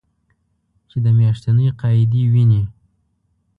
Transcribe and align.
چې 0.89 0.97
د 1.05 1.07
میاشتنۍ 1.19 1.67
قاعدې 1.81 2.23
وینې 2.33 2.63